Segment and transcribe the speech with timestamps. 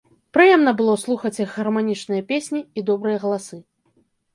[0.37, 3.67] Прыемна было слухаць іх гарманічныя песні і добрыя галасы.